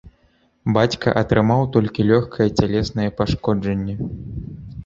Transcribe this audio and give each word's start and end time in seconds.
Бацька 0.77 1.13
атрымаў 1.21 1.61
толькі 1.75 2.07
лёгкае 2.13 2.47
цялеснае 2.57 3.09
пашкоджанне. 3.21 3.95